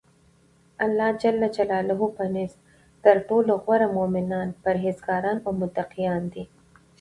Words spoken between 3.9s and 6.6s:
مؤمنان پرهیزګاران او متقیان دی.